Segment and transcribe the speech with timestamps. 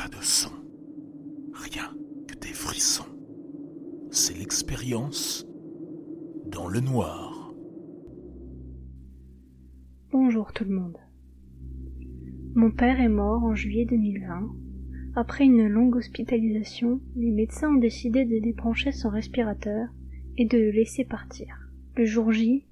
[0.00, 0.52] Pas de son.
[1.52, 1.94] Rien
[2.26, 3.04] que des frissons.
[4.10, 5.46] C'est l'expérience
[6.46, 7.52] dans le noir.
[10.10, 10.96] Bonjour tout le monde.
[12.54, 14.50] Mon père est mort en juillet 2020.
[15.16, 19.88] Après une longue hospitalisation, les médecins ont décidé de débrancher son respirateur
[20.38, 21.68] et de le laisser partir.
[21.96, 22.64] Le jour J,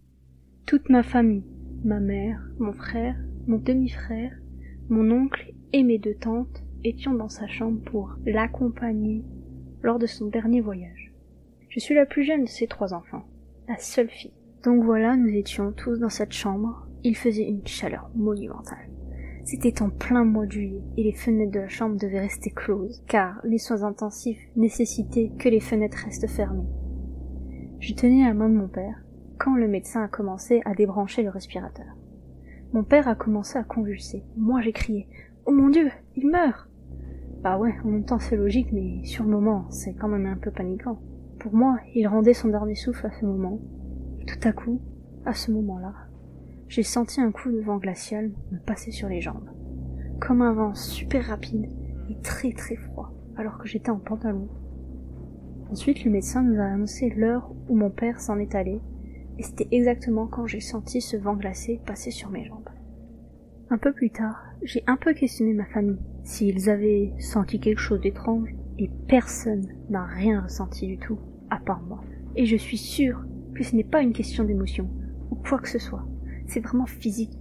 [0.64, 1.45] toute ma famille,
[1.84, 4.32] ma mère, mon frère, mon demi-frère,
[4.88, 9.24] mon oncle et mes deux tantes étions dans sa chambre pour l'accompagner
[9.82, 11.12] lors de son dernier voyage.
[11.68, 13.24] Je suis la plus jeune de ces trois enfants,
[13.68, 14.32] la seule fille.
[14.64, 16.87] Donc voilà, nous étions tous dans cette chambre.
[17.04, 18.88] Il faisait une chaleur monumentale.
[19.45, 23.02] C'était en plein mois de juillet et les fenêtres de la chambre devaient rester closes,
[23.06, 26.68] car les soins intensifs nécessitaient que les fenêtres restent fermées.
[27.80, 29.02] Je tenais la main de mon père
[29.38, 31.87] quand le médecin a commencé à débrancher le respirateur.
[32.73, 34.24] Mon père a commencé à convulser.
[34.37, 35.09] Moi j'ai crié
[35.46, 36.67] Oh mon dieu, il meurt
[37.42, 40.37] Bah ouais, en même temps c'est logique, mais sur le moment, c'est quand même un
[40.37, 40.99] peu paniquant.
[41.38, 43.60] Pour moi, il rendait son dernier souffle à ce moment.
[44.26, 44.80] Tout à coup,
[45.24, 45.95] à ce moment-là,
[46.66, 49.49] j'ai senti un coup de vent glacial me passer sur les jambes.
[50.21, 51.68] Comme un vent super rapide
[52.10, 54.49] et très très froid, alors que j'étais en pantalon.
[55.71, 58.80] Ensuite, le médecin nous a annoncé l'heure où mon père s'en est allé,
[59.38, 62.68] et c'était exactement quand j'ai senti ce vent glacé passer sur mes jambes.
[63.71, 68.00] Un peu plus tard, j'ai un peu questionné ma famille, s'ils avaient senti quelque chose
[68.00, 71.19] d'étrange, et personne n'a rien ressenti du tout,
[71.50, 72.03] à part moi.
[72.34, 74.89] Et je suis sûre que ce n'est pas une question d'émotion,
[75.31, 76.06] ou quoi que ce soit.
[76.47, 77.39] C'est vraiment physique.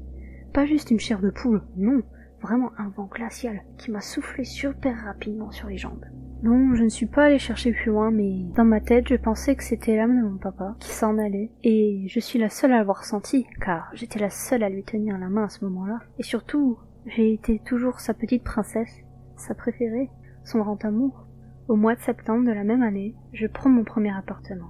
[0.52, 2.02] Pas juste une chair de poule, non,
[2.42, 6.06] vraiment un vent glacial qui m'a soufflé super rapidement sur les jambes.
[6.44, 9.56] Non, je ne suis pas allée chercher plus loin, mais dans ma tête, je pensais
[9.56, 12.78] que c'était l'âme de mon papa qui s'en allait, et je suis la seule à
[12.78, 16.00] l'avoir senti, car j'étais la seule à lui tenir la main à ce moment-là.
[16.20, 16.78] Et surtout,
[17.08, 19.02] j'ai été toujours sa petite princesse,
[19.36, 20.12] sa préférée,
[20.44, 21.26] son grand amour.
[21.68, 24.70] Au mois de septembre de la même année, je prends mon premier appartement.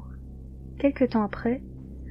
[0.79, 1.61] Quelque temps après,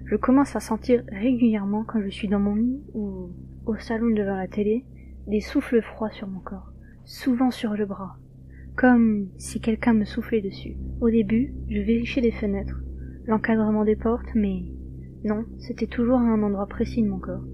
[0.04, 3.30] je commence à sentir régulièrement quand je suis dans mon lit ou
[3.64, 4.84] au salon devant la télé
[5.26, 6.72] des souffles froids sur mon corps,
[7.04, 8.16] souvent sur le bras,
[8.76, 10.76] comme si quelqu'un me soufflait dessus.
[11.00, 12.82] Au début, je vérifiais les fenêtres,
[13.26, 14.64] l'encadrement des portes, mais
[15.24, 17.44] non, c'était toujours à un endroit précis de mon corps.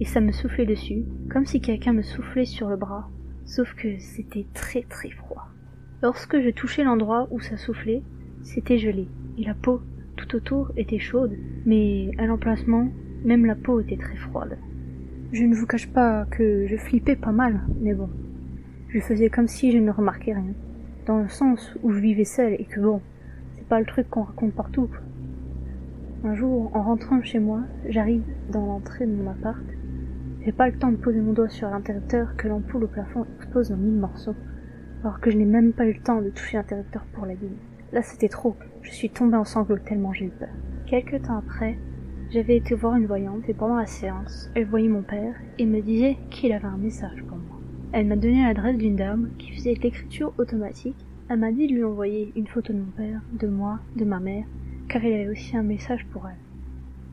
[0.00, 3.10] Et ça me soufflait dessus, comme si quelqu'un me soufflait sur le bras,
[3.44, 5.48] sauf que c'était très très froid.
[6.02, 8.02] Lorsque je touchais l'endroit où ça soufflait,
[8.42, 9.08] c'était gelé,
[9.38, 9.82] et la peau
[10.16, 11.36] tout autour était chaude,
[11.66, 12.88] mais à l'emplacement,
[13.24, 14.58] même la peau était très froide.
[15.32, 18.08] Je ne vous cache pas que je flippais pas mal, mais bon,
[18.94, 20.54] je faisais comme si je ne remarquais rien,
[21.06, 23.00] dans le sens où je vivais seule et que bon,
[23.56, 24.88] c'est pas le truc qu'on raconte partout.
[26.22, 28.22] Un jour, en rentrant chez moi, j'arrive
[28.52, 29.64] dans l'entrée de mon appart.
[30.44, 33.72] J'ai pas le temps de poser mon doigt sur l'interrupteur que l'ampoule au plafond explose
[33.72, 34.36] en mille morceaux,
[35.02, 37.58] alors que je n'ai même pas eu le temps de toucher l'interrupteur pour la guider.
[37.90, 38.54] Là, c'était trop.
[38.82, 40.54] Je suis tombée en sanglots tellement j'ai eu peur.
[40.86, 41.76] Quelque temps après,
[42.30, 45.80] j'avais été voir une voyante et pendant la séance, elle voyait mon père et me
[45.80, 47.63] disait qu'il avait un message pour moi.
[47.96, 50.96] Elle m'a donné l'adresse d'une dame qui faisait l'écriture automatique.
[51.28, 54.18] Elle m'a dit de lui envoyer une photo de mon père, de moi, de ma
[54.18, 54.46] mère,
[54.88, 56.40] car il avait aussi un message pour elle.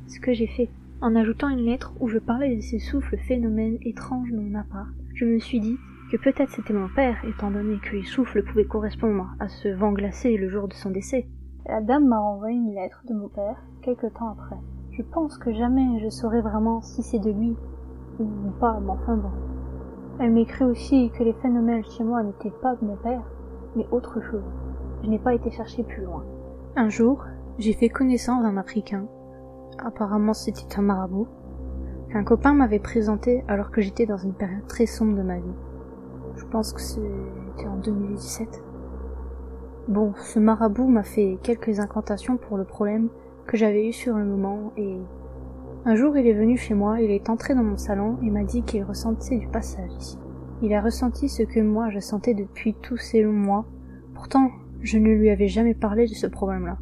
[0.08, 0.70] Ce que j'ai fait,
[1.00, 4.90] en ajoutant une lettre où je parlais de ces souffles phénomènes étranges dans mon appart,
[5.14, 5.78] je me suis dit
[6.12, 9.92] que peut-être c'était mon père, étant donné que les souffles pouvaient correspondre à ce vent
[9.92, 11.28] glacé le jour de son décès.
[11.68, 14.58] La dame m'a renvoyé une lettre de mon père quelque temps après.
[14.94, 17.56] Je pense que jamais je saurai vraiment si c'est de lui
[18.18, 18.26] ou
[18.60, 19.51] pas, mais enfin bon.
[20.22, 23.24] Elle m'écrit aussi que les phénomènes chez moi n'étaient pas de mon père,
[23.76, 24.44] mais autre chose.
[25.02, 26.24] Je n'ai pas été chercher plus loin.
[26.76, 27.26] Un jour,
[27.58, 29.08] j'ai fait connaissance d'un Africain.
[29.84, 31.28] Apparemment c'était un marabout.
[32.12, 35.56] Qu'un copain m'avait présenté alors que j'étais dans une période très sombre de ma vie.
[36.36, 38.64] Je pense que c'était en 2017.
[39.88, 43.10] Bon, ce marabout m'a fait quelques incantations pour le problème
[43.48, 45.00] que j'avais eu sur le moment et
[45.84, 48.44] un jour il est venu chez moi, il est entré dans mon salon et m'a
[48.44, 50.18] dit qu'il ressentait du passage ici.
[50.62, 53.66] Il a ressenti ce que moi je sentais depuis tous ces longs mois.
[54.14, 54.52] Pourtant,
[54.82, 56.78] je ne lui avais jamais parlé de ce problème-là.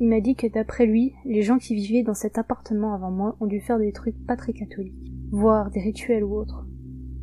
[0.00, 3.36] Il m'a dit que d'après lui, les gens qui vivaient dans cet appartement avant moi
[3.40, 6.64] ont dû faire des trucs pas très catholiques, voire des rituels ou autres.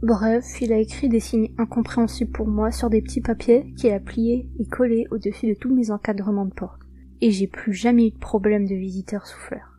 [0.02, 4.00] Bref, il a écrit des signes incompréhensibles pour moi sur des petits papiers qu'il a
[4.00, 6.82] pliés et collés au-dessus de tous mes encadrements de porte.
[7.22, 9.71] Et j'ai plus jamais eu de problème de visiteurs souffleurs.